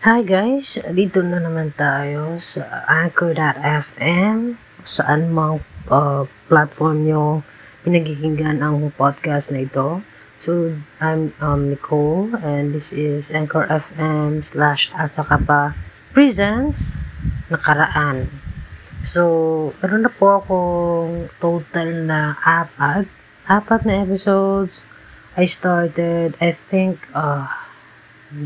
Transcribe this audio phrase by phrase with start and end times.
[0.00, 5.60] Hi guys, dito na naman tayo sa Anchor.fm saan mang
[5.92, 7.44] uh, platform nyo
[7.84, 10.00] pinagkikinggan ang podcast na ito.
[10.40, 10.72] So,
[11.04, 15.76] I'm um, Nicole and this is Anchor FM slash Asakapa
[16.16, 16.96] Presents
[17.52, 18.32] Nakaraan.
[19.04, 19.20] So,
[19.84, 23.04] meron na po akong total na apat.
[23.44, 24.80] Apat na episodes.
[25.36, 27.52] I started, I think, uh,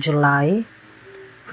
[0.02, 0.66] July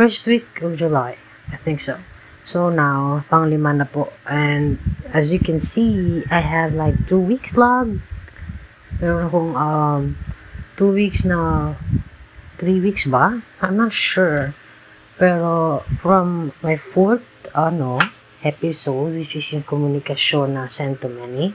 [0.01, 1.13] first week of July.
[1.53, 1.93] I think so.
[2.41, 4.09] So now, pang lima na po.
[4.25, 4.81] And
[5.13, 8.01] as you can see, I have like two weeks log.
[8.97, 10.01] Meron akong um,
[10.73, 11.77] two weeks na
[12.57, 13.45] three weeks ba?
[13.61, 14.57] I'm not sure.
[15.21, 17.21] Pero from my fourth
[17.53, 18.02] ano,
[18.41, 21.53] episode, which is yung komunikasyon na sent to many,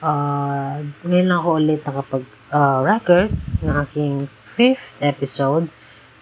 [0.00, 3.28] uh, ngayon lang ako ulit nakapag uh, record
[3.60, 5.68] ng aking fifth episode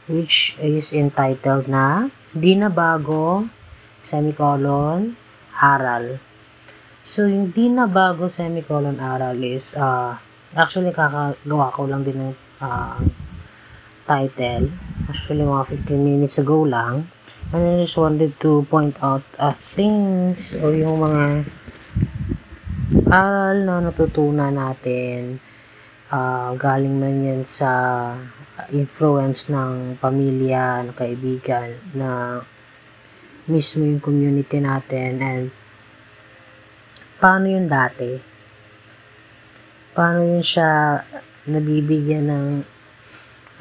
[0.07, 3.49] which is entitled na Di na bago,
[4.05, 5.17] semicolon,
[5.57, 6.21] aral.
[7.01, 10.13] So, yung di na bago, semicolon, aral is, uh,
[10.53, 13.01] actually, kakagawa ko lang din ng uh,
[14.05, 14.69] title.
[15.09, 17.09] Actually, mga 15 minutes ago lang.
[17.57, 21.25] And I just wanted to point out uh, things o yung mga
[23.09, 25.41] aral na natutunan natin
[26.13, 28.13] uh, galing man yan sa
[28.73, 32.41] influence ng pamilya, ng kaibigan, na
[33.47, 35.45] mismo yung community natin and
[37.23, 38.19] paano yun dati?
[39.97, 41.01] Paano yun siya
[41.47, 42.47] nabibigyan ng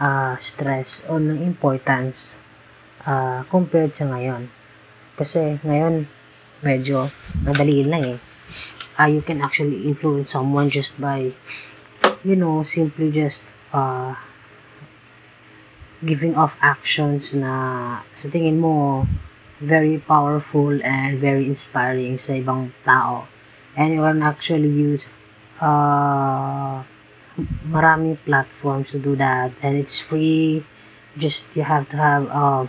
[0.01, 2.35] uh, stress o ng importance
[3.07, 4.49] uh, compared sa ngayon?
[5.15, 6.09] Kasi ngayon,
[6.59, 7.07] medyo
[7.45, 8.19] madali lang eh.
[8.95, 11.31] Uh, you can actually influence someone just by,
[12.23, 14.15] you know, simply just uh,
[16.03, 19.05] giving off actions na sa tingin mo
[19.63, 23.27] very powerful and very inspiring sa ibang tao.
[23.79, 25.07] And you can actually use
[25.63, 26.83] uh,
[27.67, 30.63] maraming platforms to do that and it's free.
[31.15, 32.67] Just you have to have uh,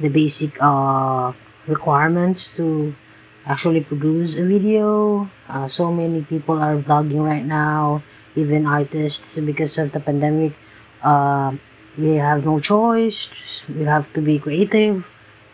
[0.00, 1.32] the basic uh,
[1.68, 2.96] requirements to
[3.44, 5.28] actually produce a video.
[5.48, 8.00] Uh, so many people are vlogging right now,
[8.36, 10.56] even artists because of the pandemic.
[11.04, 11.52] Uh,
[11.98, 13.64] we have no choice.
[13.68, 15.08] We have to be creative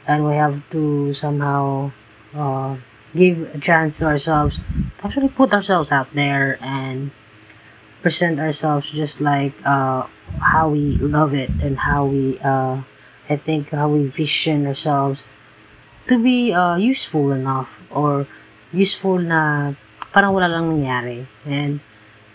[0.06, 1.92] and we have to somehow
[2.34, 2.76] uh,
[3.14, 4.58] give a chance to ourselves
[4.98, 7.10] to actually put ourselves out there and
[8.02, 10.06] present ourselves just like uh,
[10.40, 12.80] how we love it and how we uh,
[13.28, 15.28] I think how we vision ourselves
[16.08, 18.26] to be uh, useful enough or
[18.72, 19.74] useful na
[20.10, 21.78] parang wala lang nangyari and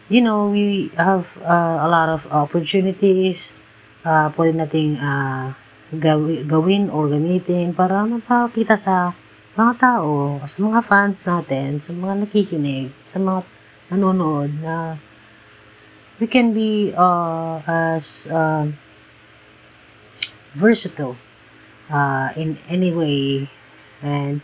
[0.08, 3.56] you know we have uh, a lot of opportunities
[4.06, 5.52] uh, pwede nating uh,
[6.46, 9.18] gawin or gamitin para mapakita sa
[9.58, 13.42] mga tao, sa mga fans natin, sa mga nakikinig, sa mga
[13.90, 14.96] nanonood na
[16.20, 18.68] we can be uh, as uh,
[20.56, 21.18] versatile
[21.90, 23.50] uh, in any way.
[24.02, 24.42] And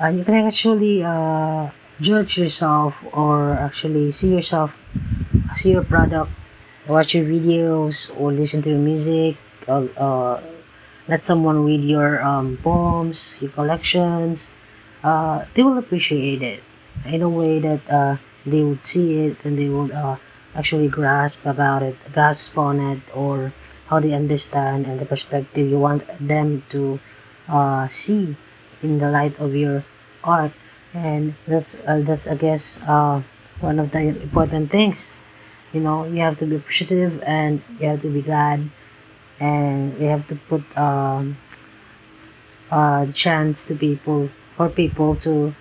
[0.00, 1.70] uh, you can actually uh,
[2.00, 4.80] judge yourself or actually see yourself
[5.54, 6.32] see your product
[6.88, 9.36] watch your videos or listen to your music
[9.68, 10.42] uh, uh,
[11.08, 14.50] let someone read your um, poems your collections
[15.02, 16.62] uh, they will appreciate it.
[17.04, 18.16] In a way that uh,
[18.46, 20.16] they would see it and they would uh,
[20.54, 23.52] actually grasp about it grasp on it or
[23.86, 27.00] how they understand and the perspective you want them to
[27.48, 28.36] uh, see
[28.82, 29.84] in the light of your
[30.22, 30.52] art.
[30.94, 33.22] And that's uh, that's I guess uh,
[33.60, 35.14] one of the important things
[35.72, 38.68] you know you have to be appreciative and you have to be glad
[39.40, 41.36] and you have to put um,
[42.70, 45.54] uh, the chance to people for people to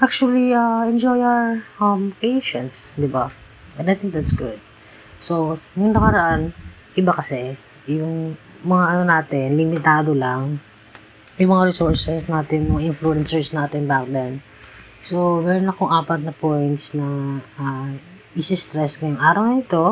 [0.00, 3.30] actually uh, enjoy our um, creations, di ba?
[3.78, 4.58] And I think that's good.
[5.22, 6.52] So, yung nakaraan,
[6.98, 8.36] iba kasi, yung
[8.66, 10.58] mga ano natin, limitado lang.
[11.38, 14.42] Yung mga resources natin, mga influencers natin back then.
[15.04, 17.92] So, meron akong apat na points na uh,
[18.34, 19.84] isi-stress ngayong araw na ito.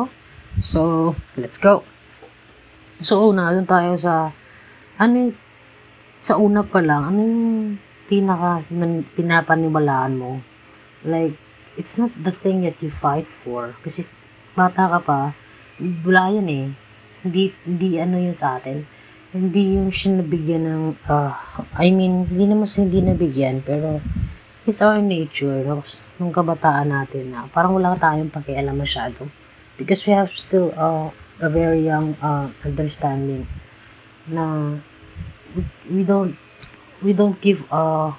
[0.59, 1.81] So, let's go.
[3.01, 4.29] So, una, doon tayo sa,
[5.01, 5.33] ano
[6.23, 7.51] sa una pa lang, ano yung
[8.07, 8.63] pinaka,
[9.17, 10.39] pinapaniwalaan mo?
[11.03, 11.35] Like,
[11.75, 13.75] it's not the thing that you fight for.
[13.83, 14.07] Kasi,
[14.55, 15.19] bata ka pa,
[15.81, 16.65] wala yan eh.
[17.27, 18.87] Hindi, hindi ano yun sa atin.
[19.33, 21.33] Hindi yung siya nabigyan ng, uh,
[21.75, 23.99] I mean, hindi naman sa hindi nabigyan, pero,
[24.63, 25.59] it's our nature
[26.15, 29.27] nung kabataan natin na parang wala tayong pakialam masyado.
[29.75, 31.11] Because we have still uh,
[31.43, 33.43] a very young uh, understanding
[34.29, 34.77] na
[35.51, 35.61] we,
[35.91, 36.39] we don't
[37.03, 38.15] we don't give uh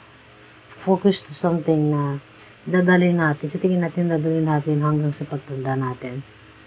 [0.68, 2.20] focus to something na
[2.68, 6.20] dadalhin natin, sa tingin natin dadalhin natin hanggang sa pagtanda natin.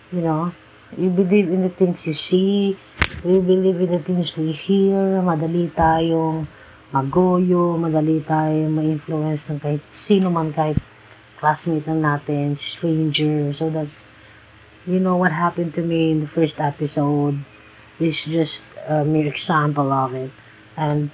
[0.09, 0.55] You know,
[0.95, 2.79] you believe in the things you see,
[3.21, 6.47] we believe in the things we hear, madali tayong
[6.97, 10.81] magoyo, madali tayong ma-influence ng kahit sino man, kahit
[11.37, 13.85] classmate lang natin, stranger, so that,
[14.89, 17.37] you know, what happened to me in the first episode
[18.01, 20.33] is just a mere example of it.
[20.73, 21.13] And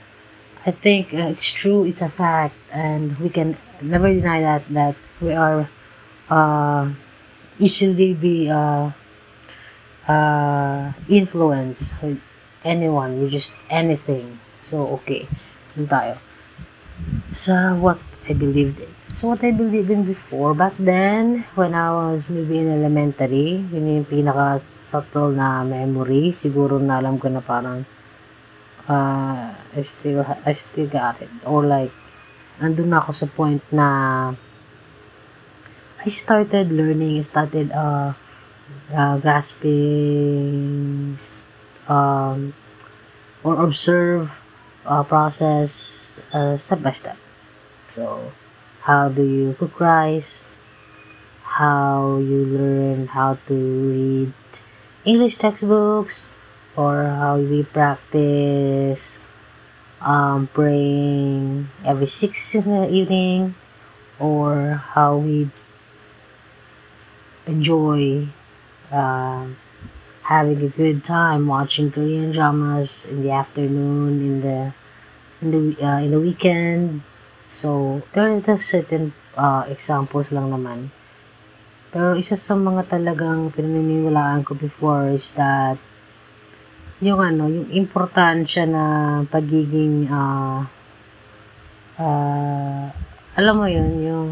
[0.66, 4.96] I think uh, it's true, it's a fact, and we can never deny that, that
[5.20, 5.68] we are
[6.32, 6.88] uh,
[7.60, 8.92] easily be uh,
[10.08, 12.20] uh, influenced with
[12.64, 14.40] anyone, with just anything.
[14.62, 15.28] So, okay.
[15.74, 16.16] Dun tayo.
[17.34, 18.00] Sa what
[18.30, 18.92] I believed in.
[19.14, 23.86] So, what I believed in before, back then, when I was maybe in elementary, yun
[23.86, 26.34] yung pinaka-subtle na memory.
[26.34, 27.86] Siguro na alam ko na parang
[28.90, 31.30] uh, I still, I still got it.
[31.46, 31.94] Or like,
[32.58, 33.88] nandun na ako sa point na
[36.04, 38.18] I started learning, started uh,
[38.92, 41.16] uh, grasping
[41.88, 42.52] um,
[43.46, 44.43] or observe
[44.86, 47.18] uh, process uh, step by step.
[47.90, 48.32] So,
[48.82, 50.50] how do you cook rice?
[51.44, 54.34] How you learn how to read
[55.06, 56.28] English textbooks,
[56.76, 59.20] or how we practice
[60.02, 63.56] um, praying every six in the evening,
[64.20, 65.50] or how we
[67.46, 68.28] enjoy
[68.92, 69.48] uh,
[70.24, 74.60] having a good time watching Korean dramas in the afternoon, in the
[75.44, 77.04] in the uh, in the weekend.
[77.52, 80.90] So there are certain uh, examples lang naman.
[81.94, 85.78] Pero isa sa mga talagang pinaniniwalaan ko before is that
[87.04, 88.84] yung ano, yung importansya na
[89.30, 90.66] pagiging uh,
[92.00, 92.90] uh,
[93.38, 94.30] alam mo yun, yung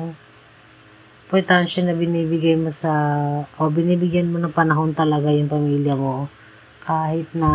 [1.31, 2.91] importansya na binibigay mo sa
[3.55, 6.27] o binibigyan mo ng panahon talaga yung pamilya mo
[6.83, 7.51] kahit na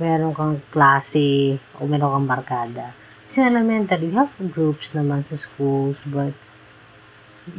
[0.00, 2.96] meron kang klase o meron kang barkada.
[3.28, 6.32] Kasi elementary, you have groups naman sa schools but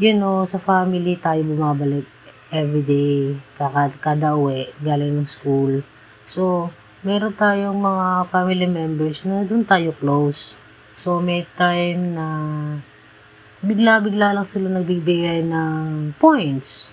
[0.02, 2.10] you know, sa family tayo bumabalik
[2.50, 5.86] everyday, kada, kada uwi, galing ng school.
[6.26, 6.74] So,
[7.06, 10.58] meron tayong mga family members na doon tayo close.
[10.98, 12.26] So, may time na
[13.64, 16.92] bigla-bigla lang sila nagbibigay ng points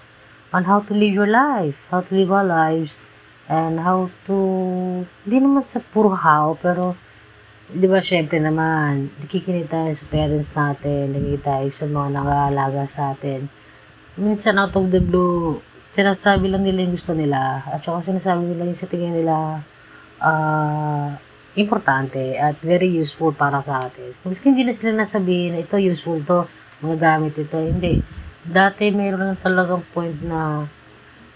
[0.55, 3.03] on how to live your life, how to live our lives,
[3.51, 4.37] and how to,
[5.27, 6.95] hindi naman sa puro how, pero
[7.71, 13.15] di ba, syempre naman, nakikinig tayo sa parents natin, nakikinig tayo sa mga nag-aalaga sa
[13.15, 13.51] atin.
[14.15, 15.59] Minsan, out of the blue,
[15.91, 19.63] sinasabi lang nila yung gusto nila, at saka sinasabi nila yung sa tingin nila,
[20.23, 21.15] uh,
[21.58, 24.14] importante at very useful para sa atin.
[24.23, 26.47] Maski hindi na sila nasabihin na ito useful to,
[26.79, 27.99] magagamit ito, hindi.
[28.47, 30.64] Dati mayroon na talagang point na,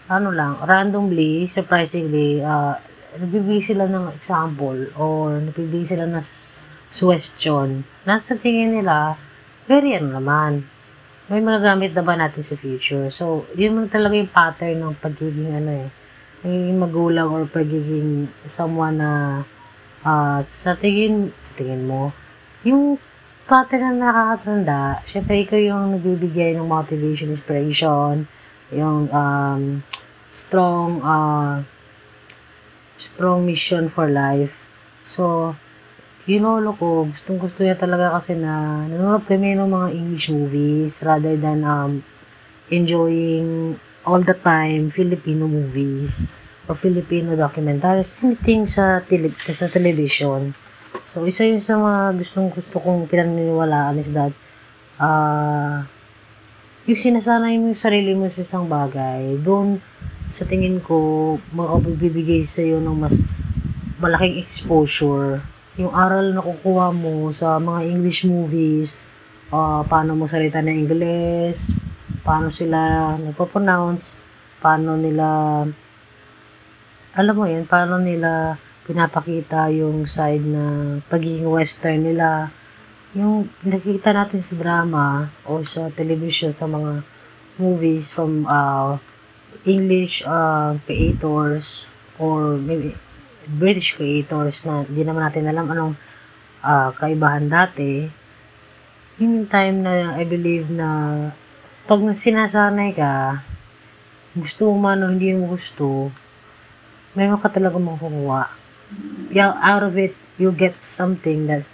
[0.07, 2.79] ano lang, randomly, surprisingly, uh,
[3.19, 6.23] nagbibigay sila ng example or nagbibigay sila ng
[6.91, 9.19] suggestion na sa tingin nila,
[9.67, 10.63] very ano naman,
[11.27, 13.09] may magagamit na ba natin sa future.
[13.09, 15.89] So, yun mo talaga yung pattern ng pagiging ano eh,
[16.45, 19.54] pagiging magulang or pagiging someone na uh,
[20.45, 22.13] sa tingin, sa tingin mo,
[22.61, 23.01] yung
[23.49, 28.29] pattern na nakakatanda, syempre ikaw yung nagbibigay ng motivation, inspiration,
[28.73, 29.81] yung um,
[30.29, 31.61] strong uh,
[32.97, 34.65] strong mission for life.
[35.05, 35.53] So,
[36.25, 36.49] yung
[36.81, 41.65] ko, gustong gusto niya talaga kasi na nanonood kami ng mga English movies rather than
[41.69, 42.01] um,
[42.73, 43.77] enjoying
[44.09, 46.33] all the time Filipino movies
[46.69, 50.57] or Filipino documentaries, anything sa, tele- sa television.
[51.05, 54.33] So, isa yun sa mga gustong gusto kong pinaniniwalaan is that
[54.97, 55.85] uh,
[56.85, 59.81] yung sinasanay mo yung sarili mo sa isang bagay, doon
[60.29, 63.29] sa tingin ko, makabibigay sa iyo ng mas
[64.01, 65.45] malaking exposure.
[65.77, 68.97] Yung aral na kukuha mo sa mga English movies,
[69.53, 71.77] uh, paano mo salita ng English,
[72.25, 74.17] paano sila nagpo-pronounce,
[74.61, 75.27] paano nila,
[77.15, 82.51] alam mo yun, paano nila pinapakita yung side na pagiging western nila.
[83.15, 87.07] Yung nakikita natin sa drama o sa television, sa mga
[87.55, 88.99] movies from uh,
[89.63, 91.87] English uh, creators
[92.19, 92.99] or maybe
[93.47, 95.95] British creators na hindi naman natin alam anong
[96.67, 98.11] uh, kaibahan dati,
[99.23, 101.31] yung time na I believe na
[101.87, 103.47] pag sinasanay ka,
[104.35, 106.11] gusto mo man o hindi mo gusto,
[107.15, 108.51] meron ka talaga makukuha.
[109.31, 111.65] Yeah, out of it, you get something that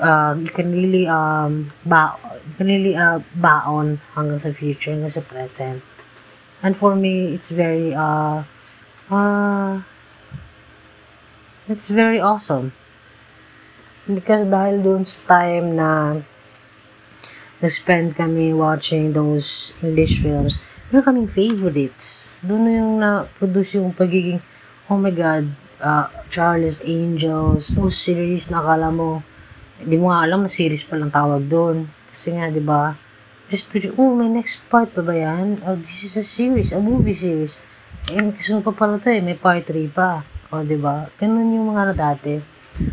[0.00, 5.12] uh, you can really um ba you can really uh, baon hanggang sa future hanggang
[5.12, 5.80] sa present
[6.60, 8.44] and for me it's very uh
[9.08, 9.80] uh
[11.68, 12.72] it's very awesome
[14.06, 16.20] because dahil doon sa time na
[17.60, 20.60] na-spend kami watching those English films,
[20.90, 22.30] meron kaming favorites.
[22.42, 24.38] Doon yung na-produce yung pagiging,
[24.86, 25.50] oh my God,
[25.82, 29.22] uh, Charles Angels, those series na akala mo,
[29.82, 31.90] hindi mo nga alam na series pa lang tawag doon.
[32.10, 32.94] Kasi nga, di ba,
[33.50, 35.58] just to, oh, may next part pa ba yan?
[35.66, 37.58] Oh, this is a series, a movie series.
[38.06, 40.22] Eh, kasunod pa pala to eh, may part 3 pa.
[40.54, 41.10] O, oh, di ba?
[41.18, 42.34] Ganun yung mga ano dati.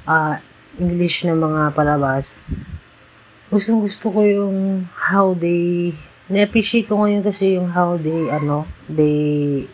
[0.10, 0.36] Uh,
[0.82, 2.34] English na mga palabas
[3.54, 5.94] gustong gusto ko yung how they
[6.32, 9.68] na-appreciate ko ngayon kasi yung how they ano they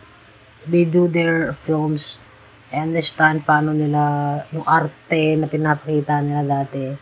[0.66, 2.18] they do their films
[2.70, 4.02] I understand paano nila
[4.54, 6.94] yung arte na pinapakita nila dati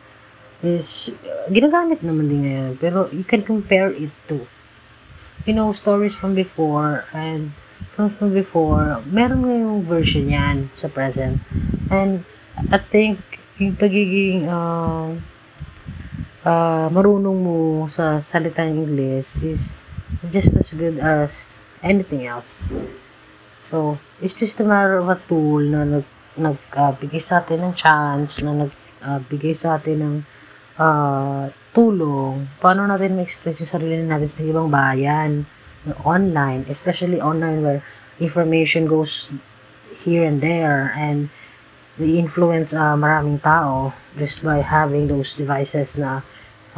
[0.64, 1.12] is
[1.52, 2.72] ginagamit naman din ngayon.
[2.80, 4.48] Pero you can compare it to
[5.44, 7.52] you know stories from before and
[7.94, 11.36] from, from before meron ngayong version yan sa present.
[11.92, 12.24] And
[12.72, 13.20] I think
[13.60, 15.20] yung pagiging uh,
[16.48, 19.76] uh, marunong mo sa salitang English is
[20.32, 22.64] just as good as anything else.
[23.60, 26.06] So, it's just a matter of a tool na nag,
[26.40, 30.16] nagbigay uh, sa atin ng chance, na nagbigay uh, sa atin ng
[30.80, 35.44] uh, tulong, paano natin ma-express yung sarili natin sa ibang bayan,
[36.08, 37.80] online, especially online where
[38.18, 39.30] information goes
[40.00, 41.30] here and there and
[41.98, 46.22] we influence uh, maraming tao just by having those devices na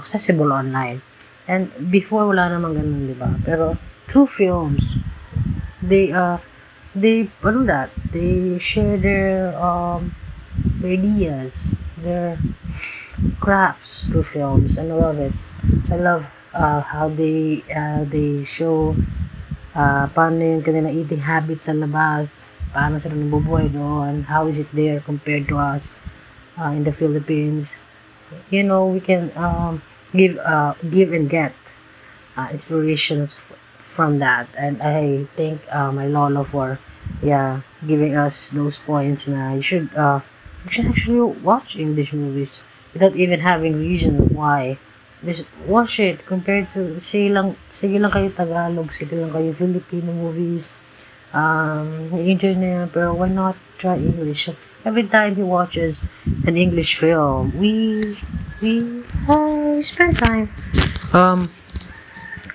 [0.00, 1.04] accessible online.
[1.44, 3.30] And before, wala namang ganun, di ba?
[3.44, 3.76] Pero,
[4.08, 4.80] through films,
[5.84, 6.40] they, uh,
[6.96, 10.14] they, ano that, they share their, um,
[10.80, 11.68] their ideas,
[12.00, 12.40] their
[13.38, 15.34] crafts through films, and I love it.
[15.92, 18.96] I love, uh, how they, uh, they show,
[19.74, 24.70] uh, paano yung kanilang eating habits sa labas, paano sila nabubuhay doon, how is it
[24.72, 25.94] there compared to us
[26.58, 27.76] uh, in the Philippines.
[28.50, 29.82] You know, we can um,
[30.16, 31.54] give uh, give and get
[32.36, 34.48] uh, inspirations f- from that.
[34.56, 36.78] And I thank uh, my Lolo for
[37.22, 40.20] yeah giving us those points na you should uh,
[40.64, 42.60] you should actually watch English movies
[42.92, 44.78] without even having reason why.
[45.24, 50.16] Just watch it compared to sige lang, sige lang kayo Tagalog, sige lang kayo Filipino
[50.16, 50.72] movies
[51.32, 54.48] um, enjoy na yan, pero why not try English?
[54.84, 56.00] Every time he watches
[56.46, 58.16] an English film, we
[58.62, 58.80] we
[59.28, 60.48] uh, spend time
[61.12, 61.50] um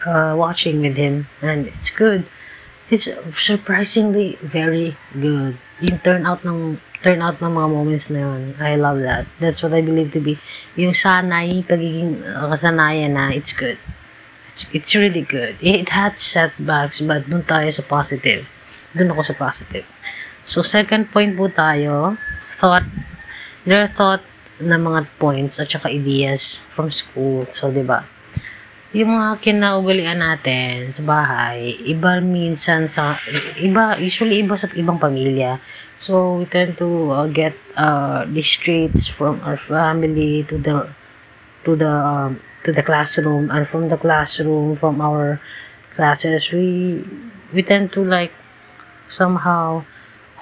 [0.05, 2.25] uh, watching with him, and it's good.
[2.89, 5.57] It's surprisingly very good.
[5.81, 9.25] Yung turn out ng turn out ng mga moments na yun, I love that.
[9.37, 10.37] That's what I believe to be
[10.77, 13.77] yung sanay, pagiging uh, kasanayan na it's good.
[14.49, 15.57] It's, it's really good.
[15.61, 18.49] It had setbacks, but dun tayo sa positive
[18.95, 19.83] dun ako sa positive.
[20.45, 22.21] So, second point po tayo,
[22.53, 22.85] thought,
[23.65, 24.21] there are thought
[24.61, 27.49] na mga points at saka ideas from school.
[27.49, 28.05] So, di ba?
[28.93, 33.17] Yung mga kinaugalian natin sa bahay, iba minsan sa,
[33.57, 35.57] iba, usually iba sa ibang pamilya.
[35.97, 40.87] So, we tend to uh, get uh, these traits from our family to the,
[41.65, 45.41] to the, um, to the classroom and from the classroom, from our
[45.97, 47.01] classes, we,
[47.49, 48.31] we tend to like
[49.09, 49.81] somehow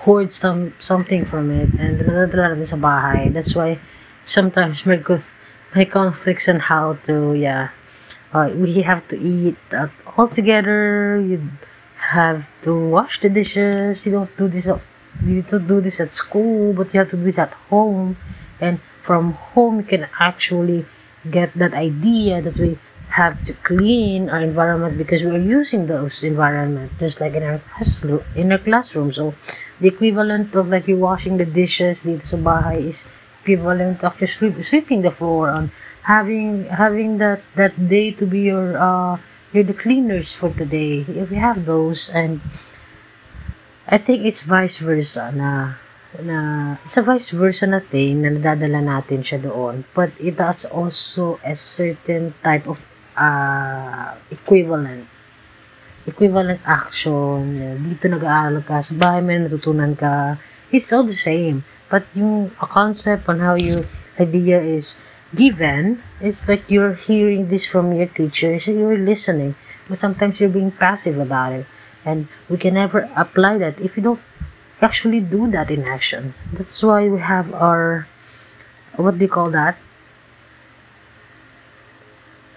[0.03, 3.31] hoard some something from it and nadadala natin sa bahay.
[3.31, 3.79] That's why
[4.27, 5.23] sometimes may good
[5.71, 7.71] may conflicts on how to yeah
[8.33, 11.21] uh, we have to eat uh, all together.
[11.23, 11.39] You
[11.95, 14.05] have to wash the dishes.
[14.05, 14.67] You don't do this.
[15.23, 18.17] You don't do this at school, but you have to do this at home.
[18.59, 20.85] And from home, you can actually
[21.29, 22.77] get that idea that we
[23.13, 28.23] have to clean our environment because we're using those environment just like in our classroom
[28.35, 29.11] in our classroom.
[29.13, 29.35] So
[29.79, 33.05] the equivalent of like you washing the dishes dito sa bahay is
[33.45, 35.69] equivalent of just sweep, sweeping the floor and
[36.09, 39.21] having having that that day to be your uh
[39.53, 41.05] you're the cleaners for today.
[41.05, 42.41] If we have those and
[43.85, 45.77] I think it's vice versa na
[46.17, 49.85] na sa vice versa natin na nadadala natin siya doon.
[49.93, 52.81] But it has also a certain type of
[53.17, 55.07] uh, equivalent
[56.05, 57.79] equivalent action.
[57.79, 60.35] Dito nag-aaral ka sa bahay may natutunan ka.
[60.67, 61.63] It's all the same.
[61.87, 63.87] But yung a concept on how your
[64.19, 64.99] idea is
[65.33, 68.57] given it's like you're hearing this from your teacher.
[68.59, 69.55] So you're listening.
[69.89, 71.65] But sometimes you're being passive about it.
[72.05, 74.21] And we can never apply that if you don't
[74.81, 76.33] actually do that in action.
[76.51, 78.07] That's why we have our
[78.95, 79.77] what do you call that?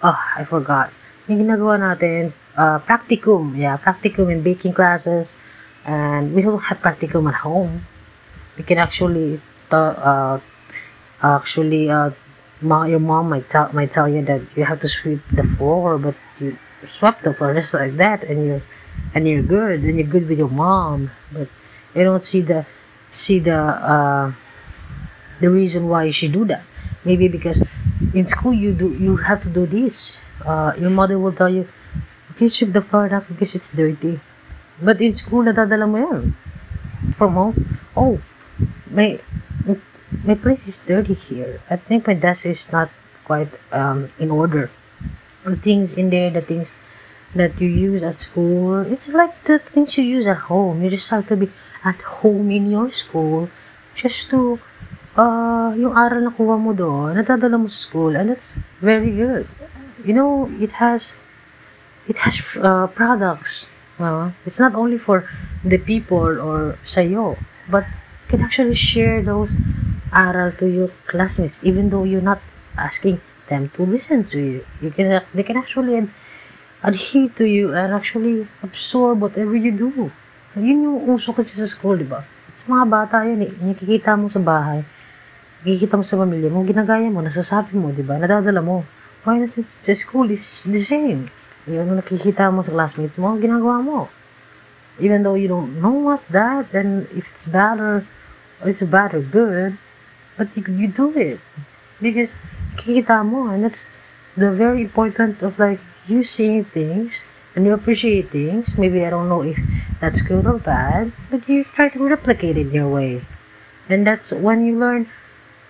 [0.07, 0.95] Oh, I forgot.
[1.27, 3.59] Yung ginagawa natin, uh, practicum.
[3.59, 5.35] Yeah, practicum in baking classes.
[5.83, 7.83] And we don't have practicum at home.
[8.55, 9.43] We can actually,
[9.75, 10.39] uh,
[11.19, 12.15] actually, uh,
[12.63, 16.15] your mom might tell, might tell you that you have to sweep the floor, but
[16.39, 16.55] you
[16.87, 18.63] swept the floor just like that, and you're,
[19.11, 21.11] and you're good, and you're good with your mom.
[21.35, 21.51] But
[21.99, 22.63] you don't see the,
[23.11, 24.33] see the, uh,
[25.43, 26.63] the reason why should do that.
[27.03, 27.59] Maybe because
[28.15, 30.19] in school you do you have to do this.
[30.45, 31.67] Uh, your mother will tell you,
[32.31, 34.21] okay, sweep the floor up because it's dirty.
[34.81, 36.37] But in school, nadadala mo yan.
[37.17, 37.55] From home,
[37.97, 38.21] oh,
[38.91, 39.19] my,
[40.25, 41.61] my place is dirty here.
[41.71, 42.91] I think my desk is not
[43.25, 44.71] quite um, in order.
[45.45, 46.73] The things in there, the things
[47.35, 50.83] that you use at school, it's like the things you use at home.
[50.83, 51.51] You just have to be
[51.85, 53.49] at home in your school
[53.95, 54.61] just to
[55.17, 58.53] uh, yung aral na kuha mo doon, nadadala mo sa school, and that's
[58.85, 59.49] very good.
[60.05, 61.17] You know, it has,
[62.07, 63.67] it has uh, products.
[63.99, 65.25] Uh, it's not only for
[65.65, 67.41] the people or sa'yo,
[67.73, 69.57] but you can actually share those
[70.13, 72.39] aral to your classmates, even though you're not
[72.77, 73.19] asking
[73.49, 74.61] them to listen to you.
[74.85, 76.13] You can, they can actually ad-
[76.85, 80.13] adhere to you and actually absorb whatever you do.
[80.57, 82.25] Yun yung uso kasi sa school, di ba?
[82.61, 84.85] Sa mga bata yun eh, nakikita mo sa bahay,
[85.67, 88.15] nakikita mo sa pamilya mo, ginagaya mo, nasasabi mo, di ba?
[88.23, 88.87] Nadadala mo.
[89.27, 91.27] Why sa school is the same.
[91.67, 94.07] Yung nakikita mo sa classmates mo, ginagawa mo.
[95.03, 98.07] Even though you don't know what's that, and if it's bad or,
[98.63, 99.75] or it's bad or good,
[100.39, 101.43] but you, you do it.
[101.99, 102.39] Because
[102.79, 103.99] nakikita mo, and that's
[104.39, 107.27] the very important of like you seeing things
[107.59, 108.79] and you appreciate things.
[108.79, 109.59] Maybe I don't know if
[109.99, 113.27] that's good or bad, but you try to replicate it your way.
[113.91, 115.11] And that's when you learn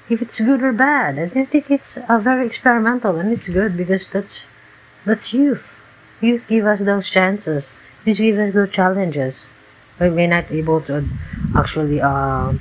[0.08, 1.18] if it's good or bad.
[1.18, 4.42] And I think it's a very experimental and it's good because that's
[5.04, 5.80] that's youth.
[6.20, 7.74] Youth give us those chances.
[8.04, 9.44] Youth give us those challenges.
[10.00, 11.08] We may not able to
[11.54, 12.52] actually uh,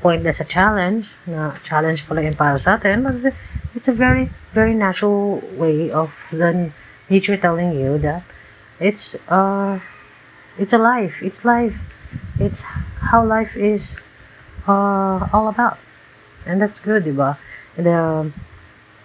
[0.00, 3.34] point as a challenge, na challenge pala yung para but
[3.74, 6.72] it's a very, very natural way of the
[7.08, 8.22] nature telling you that
[8.78, 9.78] it's uh
[10.58, 11.22] it's a life.
[11.22, 11.76] It's life.
[12.38, 13.98] It's how life is
[14.66, 15.78] uh all about.
[16.46, 17.36] And that's good, diba?
[17.76, 18.32] The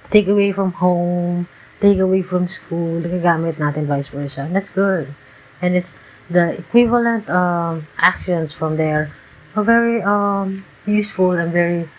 [0.10, 1.48] take away from home,
[1.82, 4.44] take away from school, nagagamit natin vice versa.
[4.44, 5.14] And that's good.
[5.62, 5.96] And it's
[6.30, 9.12] the equivalent um, actions from there
[9.56, 11.90] are very um, useful and very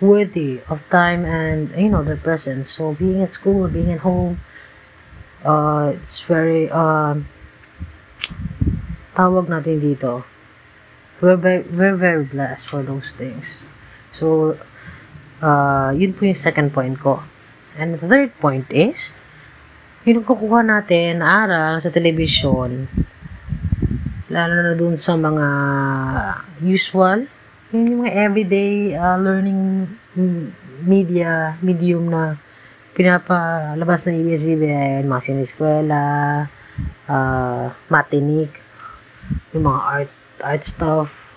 [0.00, 2.70] worthy of time and you know the presence.
[2.70, 4.40] So being at school, being at home,
[5.44, 7.28] uh, it's very um,
[9.16, 10.24] tawag natin dito.
[11.20, 13.64] We're very, we're very blessed for those things.
[14.12, 14.60] So,
[15.40, 17.20] uh, yun po yung second point ko.
[17.76, 19.12] And the third point is,
[20.06, 22.88] yung kukuha natin na aral sa television,
[24.30, 25.48] lalo na dun sa mga
[26.62, 27.26] usual,
[27.74, 29.90] yun yung mga everyday uh, learning
[30.86, 32.38] media, medium na
[32.96, 36.04] pinapalabas ng ABS-CBN, mga siniskwela,
[37.10, 38.64] uh, matinik,
[39.52, 41.36] yung mga art, art stuff.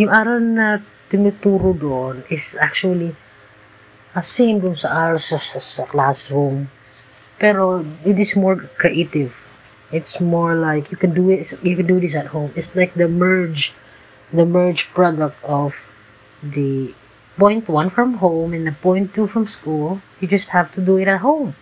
[0.00, 0.80] Yung aral na
[1.12, 3.12] tinuturo doon is actually
[4.16, 6.72] uh, same dun sa aral sa, sa, sa classroom.
[7.36, 9.52] Pero it is more creative.
[9.92, 11.52] It's more like you can do it.
[11.60, 12.48] You can do this at home.
[12.56, 13.76] It's like the merge,
[14.32, 15.84] the merge product of
[16.40, 16.96] the
[17.36, 20.00] point one from home and the point two from school.
[20.24, 21.52] You just have to do it at home.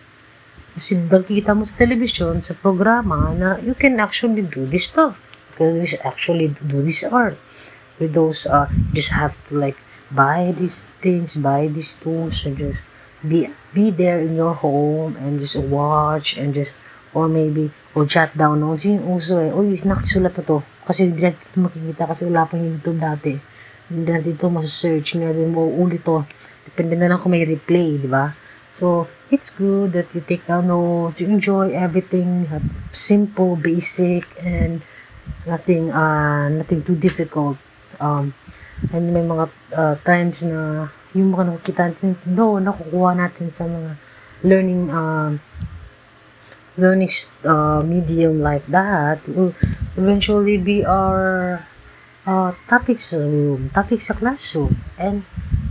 [0.71, 5.19] Kasi nakikita mo sa television, sa programa, na you can actually do this stuff.
[5.59, 7.35] You can actually do this art.
[8.01, 8.65] With those, uh,
[8.97, 9.77] just have to like
[10.09, 12.81] buy these things, buy these tools, and just
[13.21, 16.81] be be there in your home and just watch and just
[17.13, 18.65] or maybe or jot down.
[18.65, 20.57] Notes yung uso eh uy nakisulat na to.
[20.81, 23.37] Kasi hindi natin ito makikita kasi wala pang YouTube dati.
[23.93, 26.25] Hindi natin ito masasearch hindi natin mo ulit to.
[26.65, 28.33] Depende na lang kung may replay di ba?
[28.73, 32.47] So it's good that you take down notes you enjoy everything
[32.91, 34.83] simple basic and
[35.47, 37.55] nothing uh nothing too difficult
[38.01, 38.33] um
[38.89, 39.45] and may mga
[39.77, 43.91] uh, times na yung mga nakikita natin doon, nakukuha natin sa mga
[44.41, 45.31] learning uh,
[46.79, 47.11] learning
[47.45, 49.53] uh, medium like that will
[49.99, 51.61] eventually be our
[52.25, 54.79] uh, topics room, topics sa classroom.
[54.97, 55.27] And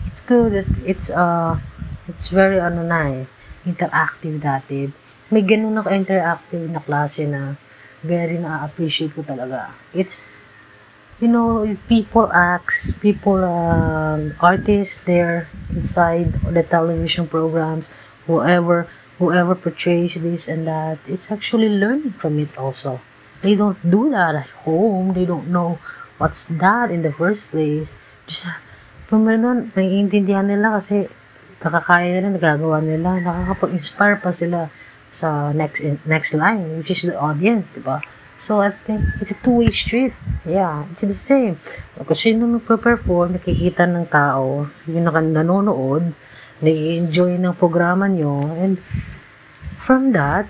[0.06, 1.58] it's good that it's uh,
[2.06, 3.24] it's very ano na eh,
[3.64, 4.92] interactive dati.
[5.32, 7.56] May ganun na interactive na klase na
[8.04, 9.72] very na-appreciate ko talaga.
[9.92, 10.24] It's
[11.20, 17.90] you know, people acts, people, um, artists there inside the television programs,
[18.26, 23.00] whoever, whoever portrays this and that, it's actually learning from it also.
[23.42, 25.12] They don't do that at home.
[25.14, 25.78] They don't know
[26.18, 27.94] what's that in the first place.
[28.26, 28.48] Just,
[29.08, 31.08] pumanon, naiintindihan nila kasi
[31.60, 34.68] nakakaya nila, nagagawa nila, nakakapag-inspire pa sila
[35.10, 37.98] sa next next line, which is the audience, di ba?
[38.40, 40.16] So, I think it's a two-way street.
[40.48, 41.60] Yeah, it's the same.
[41.92, 46.16] Kung sino nagpe-perform, nakikita ng tao, yung nanonood,
[46.64, 48.80] nag-enjoy ng programa nyo, and
[49.76, 50.48] from that,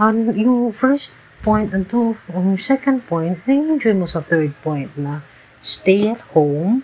[0.00, 1.12] um, yung first
[1.44, 5.20] point and two, yung second point, na-enjoy mo sa third point na
[5.60, 6.80] stay at home,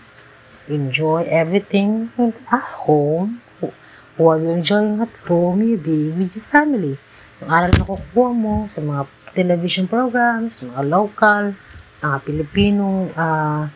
[0.69, 2.13] enjoy everything
[2.53, 3.41] at home,
[4.21, 7.01] while you're enjoying at home, you be with your family.
[7.41, 11.43] Yung aral na kukuha mo sa mga television programs, mga local,
[12.01, 13.67] mga Pilipinong, uh,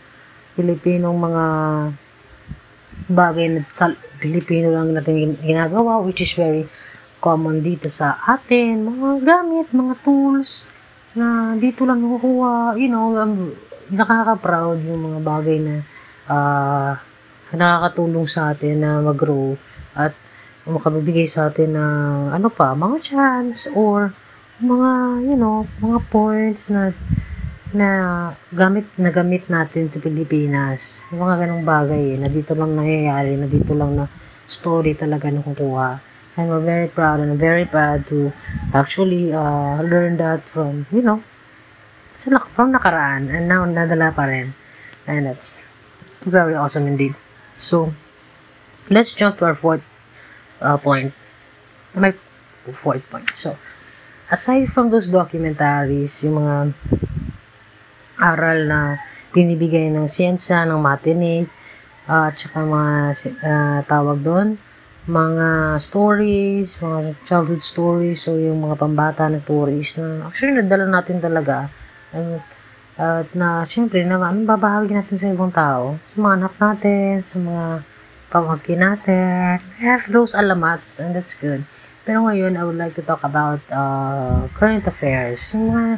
[0.55, 1.45] Pilipinong mga
[3.09, 6.69] bagay na sa Pilipino lang natin ginagawa, which is very
[7.19, 10.67] common dito sa atin, mga gamit, mga tools,
[11.19, 13.53] na dito lang nakukuha, you know, um,
[13.93, 15.75] nakaka-proud yung mga bagay na
[16.31, 16.93] uh,
[17.53, 19.55] nakakatulong sa atin na mag-grow
[19.93, 20.17] at
[20.65, 24.15] makabibigay sa atin ng ano pa, mga chance or
[24.63, 24.91] mga,
[25.27, 26.95] you know, mga points na
[27.73, 27.89] na
[28.53, 31.03] gamit na gamit natin sa Pilipinas.
[31.11, 34.07] Mga ganong bagay eh, na dito lang nangyayari, na dito lang na
[34.47, 35.99] story talaga nakukuha.
[36.39, 38.33] And we're very proud and very proud to
[38.73, 41.21] actually uh, learn that from, you know,
[42.17, 44.55] sa from nakaraan and now nadala pa rin.
[45.05, 45.59] And that's
[46.23, 47.19] very awesome indeed.
[47.59, 47.93] So,
[48.89, 49.85] let's jump to our fourth
[50.63, 51.13] uh, point.
[51.93, 52.15] My
[52.73, 53.29] fourth point.
[53.35, 53.59] So,
[54.33, 56.57] aside from those documentaries, yung mga
[58.17, 58.81] aral na
[59.37, 61.53] binibigay ng siyensya, ng matinig,
[62.09, 62.93] uh, at saka mga
[63.45, 64.57] uh, tawag doon,
[65.05, 71.21] mga stories, mga childhood stories, o yung mga pambata na stories na actually nadala natin
[71.21, 71.69] talaga.
[72.17, 72.41] And,
[72.97, 75.97] at na, syempre, na, anong babahagi natin sa ibang tao?
[76.05, 77.67] Sa mga anak natin, sa mga
[78.33, 79.61] pamangkin natin.
[79.81, 81.65] We have those alamats, and that's good.
[82.03, 85.55] Pero ngayon, I would like to talk about uh, current affairs.
[85.55, 85.89] Yung mga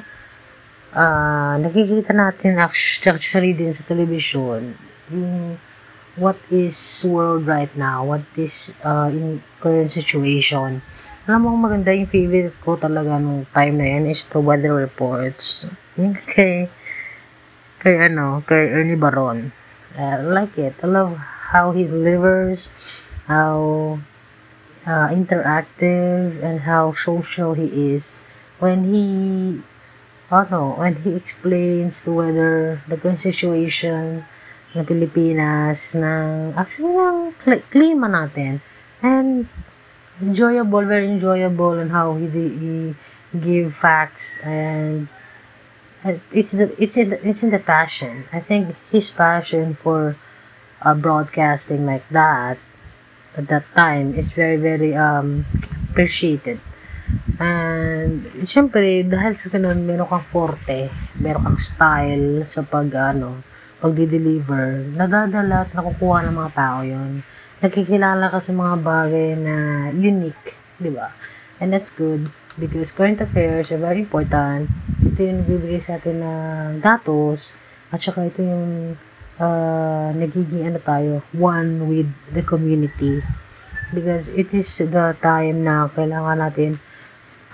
[0.93, 4.77] uh, nakikita natin actually din sa television,
[5.09, 5.57] yung
[6.21, 6.77] what is
[7.09, 10.85] world right now, what is uh, in current situation.
[11.27, 15.67] Alam mo, maganda yung favorite ko talaga nung time na yan is the weather reports.
[15.97, 16.69] Yung kay,
[17.81, 19.51] kay ano, kay Ernie Baron.
[19.97, 20.75] I like it.
[20.83, 22.71] I love how he delivers,
[23.31, 23.97] how
[24.87, 28.16] uh, interactive and how social he is
[28.59, 29.62] when he
[30.31, 34.25] ano, when he explains the weather, the current situation
[34.75, 37.33] ng Pilipinas, ng actually ng
[37.70, 38.59] klima natin.
[39.05, 39.47] And
[40.20, 42.94] enjoyable, very enjoyable and how he, he
[43.35, 45.09] give facts and
[46.31, 48.25] it's the it's in the, it's in the passion.
[48.33, 50.16] I think his passion for
[50.83, 52.59] uh, broadcasting like that
[53.35, 55.47] at that time is very, very um,
[55.90, 56.59] appreciated.
[57.42, 60.87] And, syempre, dahil sa ganun, meron kang forte,
[61.18, 63.42] meron kang style sa pag, ano,
[63.83, 67.27] pagdi-deliver, nadadala at nakukuha ng mga tao yon
[67.59, 69.57] Nagkikilala ka sa mga bagay na
[69.90, 71.11] unique, di ba?
[71.59, 74.70] And that's good because current affairs are very important.
[75.03, 77.57] Ito yung nagbibigay sa atin ng datos
[77.90, 78.94] at saka ito yung
[79.38, 83.23] uh, nagiging ano tayo, one with the community.
[83.94, 86.83] Because it is the time na kailangan natin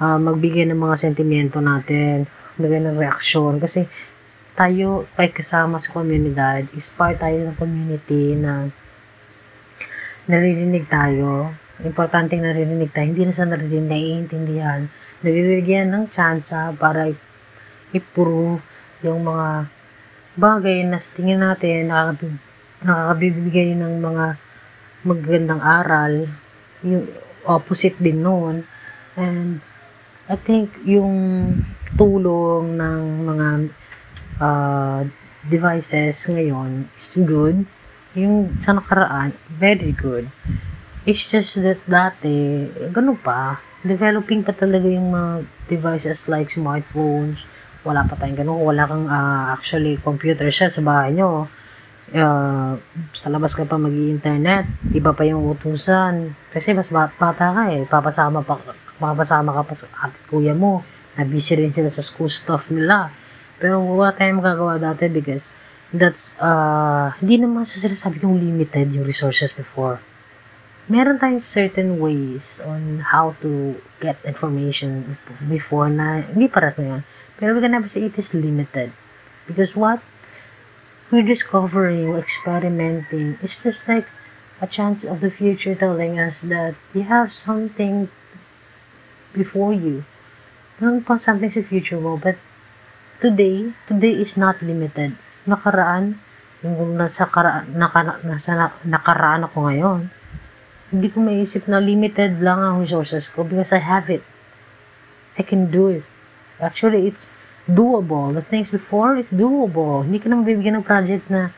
[0.01, 2.25] uh, magbigay ng mga sentimento natin,
[2.57, 3.61] magbigay ng reaksyon.
[3.61, 3.85] Kasi
[4.57, 8.73] tayo, ay kasama sa komunidad, is part tayo ng community na
[10.29, 11.53] naririnig tayo.
[11.81, 13.09] Importante naririnig tayo.
[13.09, 14.89] Hindi na sa naririnig, naiintindihan.
[15.25, 17.09] Nabibigyan ng tsansa para
[17.93, 18.61] i-prove
[19.01, 19.80] yung mga
[20.39, 22.35] bagay na sa tingin natin nakakabib,
[22.85, 24.27] nakakabibigay ng mga
[25.03, 26.15] magagandang aral,
[26.85, 27.09] yung
[27.49, 28.69] opposite din noon.
[29.17, 29.65] And
[30.31, 31.11] I think yung
[31.97, 33.49] tulong ng mga
[34.39, 35.01] uh,
[35.49, 37.65] devices ngayon is good.
[38.15, 40.29] Yung sa nakaraan, very good.
[41.09, 45.33] It's just that dati, ganun pa, developing pa talaga yung mga
[45.71, 47.49] devices like smartphones,
[47.85, 48.61] wala pa tayong ganun.
[48.61, 51.49] Wala kang uh, actually computer siya sa bahay nyo.
[52.11, 52.75] Uh,
[53.15, 56.35] sa labas ka pa mag internet iba pa yung utusan.
[56.53, 57.87] Kasi mas bata ka eh.
[57.89, 58.61] Papasama, pa,
[59.01, 60.85] papasama ka pa sa atit kuya mo.
[61.17, 63.09] Na busy rin sila sa school stuff nila.
[63.61, 65.53] Pero wala tayong magagawa dati because
[65.93, 70.01] that's, uh, hindi naman sa sinasabi kong limited yung resources before.
[70.91, 75.15] Meron tayong certain ways on how to get information
[75.47, 77.03] before na hindi para sa yan.
[77.41, 78.93] Pero we can never say it is limited.
[79.49, 80.05] Because what
[81.09, 84.07] we're discovering, we're experimenting, it's just like
[84.61, 88.13] a chance of the future telling us that you have something
[89.33, 90.05] before you.
[90.79, 92.37] Meron pa something sa future mo, but
[93.25, 95.17] today, today is not limited.
[95.49, 96.21] Nakaraan,
[96.61, 100.13] yung nasa, kara, naka, nasa nakaraan ako ngayon,
[100.93, 104.27] hindi ko maisip na limited lang ang resources ko because I have it.
[105.39, 106.05] I can do it.
[106.61, 107.33] Actually, it's
[107.69, 108.33] doable.
[108.33, 110.05] The things before, it's doable.
[110.05, 111.51] Hindi ka naman bibigyan ng project na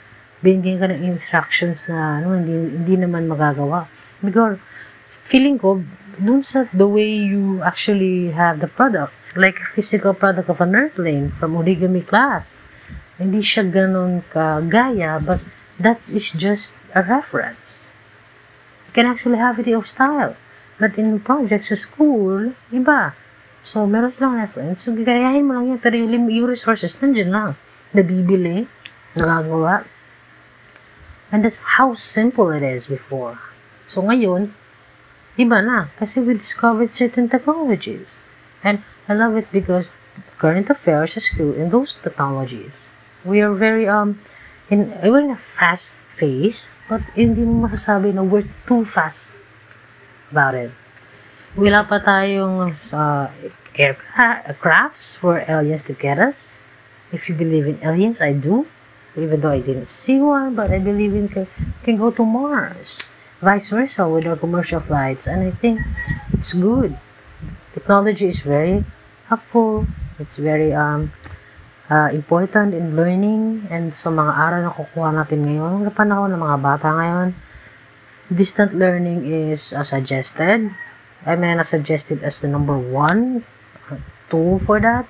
[0.42, 3.86] binigyan ka ng instructions na ano, hindi, hindi naman magagawa.
[4.22, 4.58] Because,
[5.10, 5.82] feeling ko,
[6.18, 11.30] dun sa the way you actually have the product, like physical product of an airplane
[11.30, 12.60] from origami class.
[13.16, 15.40] Hindi siya ganun kagaya, but
[15.78, 17.86] that is just a reference.
[18.90, 20.36] You can actually have it of style.
[20.82, 23.14] But in projects sa school, iba.
[23.62, 24.82] So, meron silang reference.
[24.82, 25.78] So, gagayahin mo lang yan.
[25.78, 27.50] Pero yung, yung resources, nandiyan lang.
[27.94, 28.66] Nabibili,
[29.14, 29.86] nagagawa.
[31.30, 33.38] And that's how simple it is before.
[33.86, 34.50] So, ngayon,
[35.38, 35.94] iba na.
[35.94, 38.18] Kasi we discovered certain technologies.
[38.66, 39.94] And I love it because
[40.42, 42.90] current affairs is still in those technologies.
[43.22, 44.18] We are very, um,
[44.74, 49.38] in, we're in a fast phase, but hindi mo masasabi na we're too fast
[50.34, 50.74] about it
[51.52, 53.26] wala pa tayong uh,
[53.76, 56.56] aircrafts for aliens to get us.
[57.12, 58.64] If you believe in aliens, I do.
[59.12, 61.44] Even though I didn't see one, but I believe in can,
[61.84, 63.04] can go to Mars.
[63.44, 65.28] Vice versa with our commercial flights.
[65.28, 65.84] And I think
[66.32, 66.96] it's good.
[67.76, 68.80] Technology is very
[69.28, 69.84] helpful.
[70.16, 71.12] It's very um,
[71.92, 76.40] uh, important in learning and sa mga aral na kukuha natin ngayon, sa panahon ng
[76.40, 77.28] mga bata ngayon,
[78.32, 80.72] distant learning is uh, suggested
[81.24, 83.44] I suggested as the number one
[84.30, 85.06] tool for that.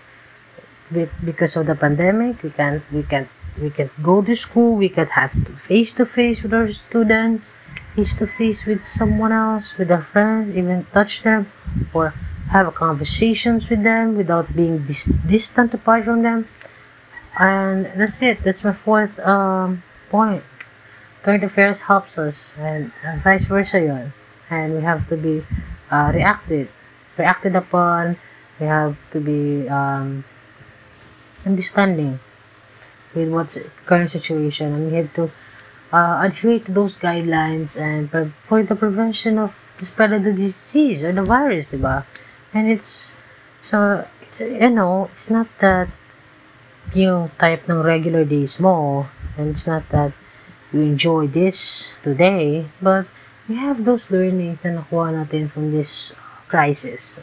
[1.24, 3.28] Because of the pandemic, we can't, we can't,
[3.60, 4.76] we can't go to school.
[4.76, 7.50] We can have to face to face with our students,
[7.96, 11.50] face to face with someone else, with our friends, even touch them
[11.94, 12.12] or
[12.50, 16.46] have conversations with them without being dis- distant apart from them.
[17.38, 18.42] And that's it.
[18.44, 20.44] That's my fourth um, point.
[21.22, 23.80] Current affairs helps us, and, and vice versa.
[23.80, 24.12] Yun.
[24.50, 25.42] And we have to be
[25.92, 26.68] uh, reacted.
[27.18, 28.16] Reacted upon
[28.58, 30.24] we have to be um,
[31.44, 32.18] understanding
[33.14, 34.72] with what's current situation.
[34.72, 35.30] And we have to
[35.92, 41.04] uh, adhere to those guidelines and for the prevention of the spread of the disease
[41.04, 42.04] or the virus diba
[42.54, 43.14] and it's
[43.60, 45.88] so it's you know it's not that
[46.92, 50.12] yung type ng regular days mo and it's not that
[50.72, 53.06] you enjoy this today but
[53.48, 56.14] we have those learnings na nakuha natin from this
[56.46, 57.18] crisis.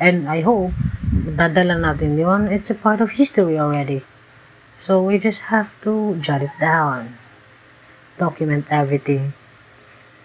[0.00, 0.72] And I hope,
[1.12, 2.48] dadala natin yon.
[2.48, 4.06] It's a part of history already.
[4.78, 7.18] So we just have to jot it down.
[8.16, 9.34] Document everything.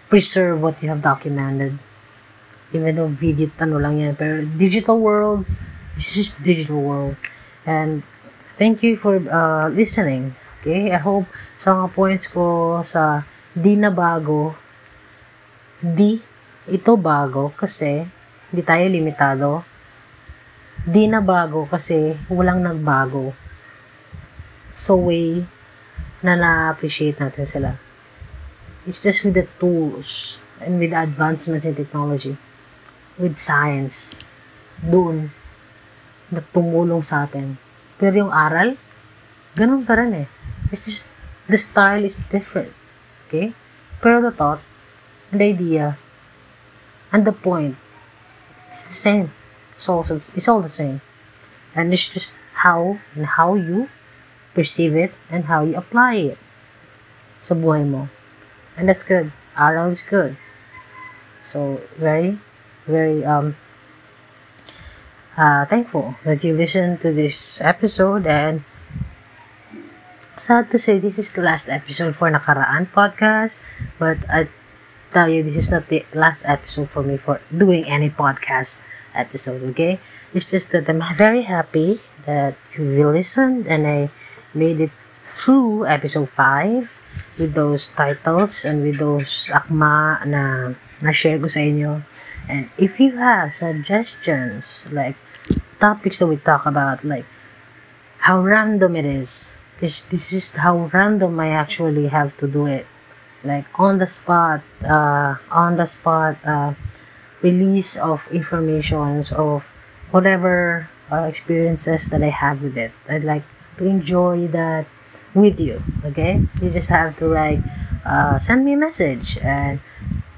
[0.08, 1.76] Preserve what you have documented.
[2.72, 4.14] Even though video, ano lang yan.
[4.14, 5.44] Pero digital world,
[5.98, 7.18] this is digital world.
[7.66, 8.06] And
[8.56, 10.38] thank you for uh, listening.
[10.62, 10.94] Okay?
[10.94, 11.26] I hope
[11.58, 14.54] sa mga points ko sa di na bago
[15.84, 16.16] Di,
[16.64, 18.08] ito bago kasi
[18.48, 19.50] hindi tayo limitado.
[20.80, 23.36] Di na bago kasi walang nagbago.
[24.72, 25.44] So way
[26.24, 27.70] na na-appreciate natin sila.
[28.88, 32.32] It's just with the tools and with the advancements in technology,
[33.20, 34.16] with science,
[34.80, 35.36] doon,
[36.32, 37.60] na tumulong sa atin.
[38.00, 38.80] Pero yung aral,
[39.52, 40.28] ganun pa rin eh.
[40.72, 41.04] It's just,
[41.44, 42.72] the style is different.
[43.28, 43.52] Okay?
[44.00, 44.64] Pero the thought,
[45.38, 45.98] the idea.
[47.12, 47.76] And the point.
[48.68, 49.32] It's the same.
[49.74, 51.00] It's all, it's all the same.
[51.74, 53.88] And it's just how and how you
[54.54, 56.38] perceive it and how you apply it.
[57.42, 58.08] Sa buhay mo.
[58.76, 59.32] And that's good.
[59.58, 60.36] Aral is good.
[61.42, 62.38] So very
[62.86, 63.56] very um
[65.36, 68.62] uh, thankful that you listened to this episode and
[70.36, 73.58] sad to say this is the last episode for Nakaraan podcast
[73.98, 74.48] but I
[75.14, 78.82] tell you this is not the last episode for me for doing any podcast
[79.14, 80.00] episode, okay?
[80.34, 84.10] It's just that I'm very happy that you listened and I
[84.52, 84.90] made it
[85.22, 92.02] through episode 5 with those titles and with those akma na na-share ko sa inyo.
[92.50, 95.14] And if you have suggestions, like
[95.78, 97.24] topics that we talk about, like
[98.18, 102.86] how random it is, Because this is how random I actually have to do it.
[103.44, 106.74] Like on the spot, uh, on the spot, uh,
[107.42, 109.68] release of informations of
[110.10, 112.92] whatever uh, experiences that I have with it.
[113.08, 113.44] I'd like
[113.76, 114.86] to enjoy that
[115.34, 115.82] with you.
[116.04, 116.40] Okay?
[116.62, 117.60] You just have to like
[118.04, 119.80] uh, send me a message and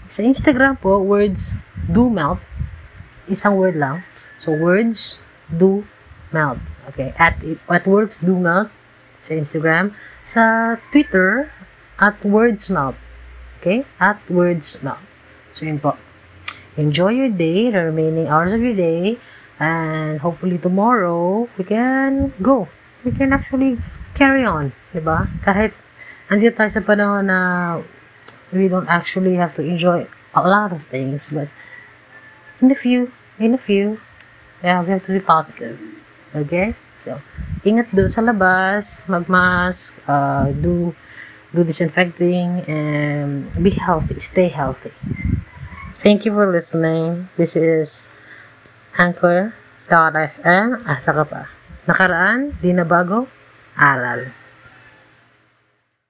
[0.08, 1.54] sa Instagram po, words
[1.90, 2.38] do melt.
[3.26, 4.02] Isang word lang.
[4.38, 5.18] So, words
[5.50, 5.86] do
[6.30, 6.58] melt.
[6.94, 7.14] Okay?
[7.18, 7.38] At,
[7.70, 8.70] at words do melt
[9.18, 9.94] sa Instagram.
[10.22, 11.50] Sa Twitter,
[11.98, 12.96] at words melt.
[13.60, 13.84] Okay?
[14.00, 15.00] At words melt.
[15.54, 15.96] So, yun po.
[16.76, 19.16] Enjoy your day, the remaining hours of your day,
[19.58, 22.68] and hopefully tomorrow, we can go.
[23.04, 23.80] We can actually
[24.12, 24.72] carry on.
[24.92, 25.24] Diba?
[25.40, 25.72] Kahit
[26.28, 27.38] andito tayo sa panahon na
[28.52, 30.04] we don't actually have to enjoy
[30.36, 31.48] a lot of things, but
[32.60, 33.08] in a few,
[33.40, 33.96] in a few,
[34.60, 35.80] yeah, we have to be positive.
[36.36, 36.76] Okay?
[37.00, 37.16] So,
[37.64, 40.92] ingat doon sa labas, magmask, uh, do,
[41.56, 44.92] do disinfecting, and be healthy, stay healthy.
[45.96, 47.32] Thank you for listening.
[47.40, 48.12] This is
[49.00, 50.84] Anchor.fm.
[50.84, 51.48] Asa ka pa?
[51.88, 53.24] Nakaraan, di na bago,
[53.80, 54.35] aral.